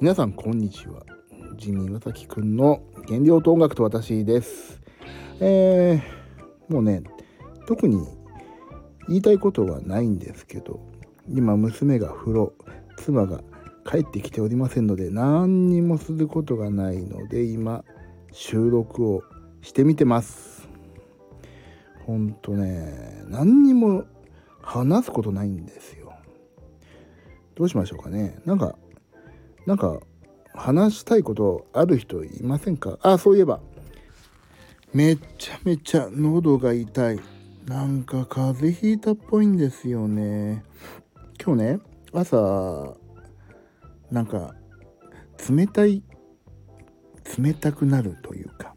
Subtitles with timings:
[0.00, 1.02] 皆さんこんにちは。
[1.56, 4.80] ジミー岩崎くんの原料と音楽と私です。
[5.40, 7.02] えー、もうね
[7.66, 8.08] 特に
[9.08, 10.80] 言いたいことはないんですけど
[11.28, 12.54] 今娘が風呂
[12.96, 13.42] 妻が
[13.86, 17.84] 帰ってきておりませんので何にもすることがないので今
[18.32, 19.22] 収録を
[19.60, 20.66] してみてます。
[22.06, 24.04] ほんとね何にも
[24.62, 26.14] 話すことないんですよ。
[27.54, 28.38] どうしましょうかね。
[28.46, 28.76] なんか
[29.70, 30.00] なんか
[30.52, 32.98] 話したいことある人いませんか？
[33.02, 33.60] あそういえば。
[34.92, 37.20] めちゃめちゃ喉が痛い。
[37.66, 40.64] なんか風邪ひいたっぽいんですよね。
[41.40, 41.80] 今日ね
[42.12, 42.96] 朝
[44.10, 44.56] なんか
[45.48, 46.02] 冷たい
[47.38, 48.74] 冷たくなるというか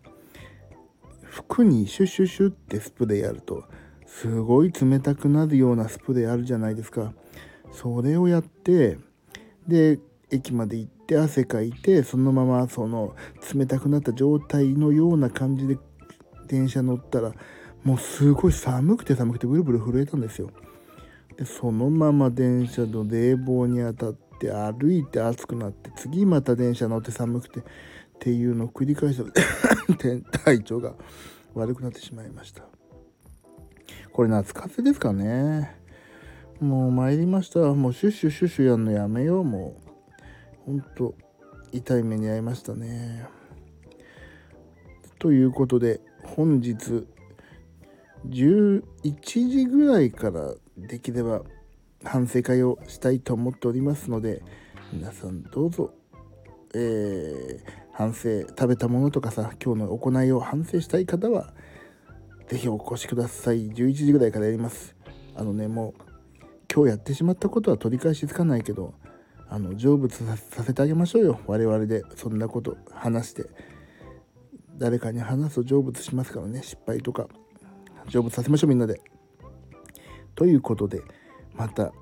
[1.23, 3.63] 服にシュシュシュってスプレーやると
[4.05, 7.13] すごい冷たくなるようなスプレーあるじゃないですか。
[7.71, 8.99] それをやって
[9.67, 9.97] で
[10.33, 13.15] 駅まで行って汗かいてそのままその
[13.53, 15.77] 冷たくなった状態のような感じで
[16.47, 17.33] 電車乗ったら
[17.83, 20.49] もうすごい寒くて寒くてブルブル震えたんですよ。
[21.37, 27.63] でそのまま電車の冷房に当たって歩いて暑くなって次また電車乗って寒くてっ
[28.19, 29.25] ていうのを繰り返した
[30.39, 30.93] 体調が
[31.53, 32.63] 悪くなってしまいました。
[34.11, 35.75] これ夏風邪ですかね。
[36.61, 37.59] もう参りました。
[37.73, 39.82] もうシュッシュシュッシュやんのやめようもう。
[40.65, 41.15] ほんと
[41.71, 43.27] 痛い目に遭いましたね。
[45.19, 47.07] ということで本日
[48.27, 48.81] 11
[49.23, 51.41] 時ぐらいからできれば
[52.03, 54.41] 反省会をしたいと思っておりますので
[54.91, 55.93] 皆さんどうぞ、
[56.73, 57.61] えー、
[57.93, 61.53] 反省食べたものとかさ今日の行いを反省したい方は
[62.47, 64.95] 是非お越しください11時ぐらいからやります
[65.35, 66.03] あのねもう
[66.73, 68.93] 今日やってしまったことは取り返しつかないけど
[69.53, 73.45] あの成仏させてあげましょうよ我々でそんなこと話して
[74.79, 77.27] 誰かに話すと成仏しますからね失敗とか
[78.09, 78.99] 成仏させましょうみんなで。
[80.33, 81.03] ということで
[81.53, 81.93] また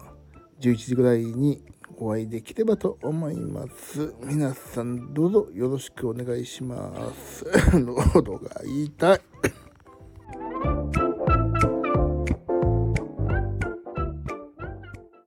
[0.61, 1.61] 11時ぐらいに
[1.97, 4.15] お会いできればと思います。
[4.23, 7.45] 皆さんどうぞよろしくお願いします。
[7.77, 9.19] 喉が痛い。